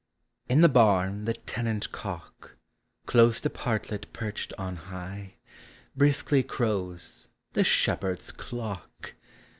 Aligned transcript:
In 0.49 0.61
the 0.61 0.67
barn 0.67 1.25
the 1.25 1.35
tenant 1.35 1.91
cock, 1.91 2.55
Close 3.05 3.39
to 3.41 3.51
partlet 3.51 4.11
perched 4.13 4.51
on 4.57 4.75
high, 4.77 5.35
Briskly 5.95 6.41
crows 6.41 7.27
(the 7.53 7.63
shepherd's 7.63 8.31
clock!) 8.31 9.13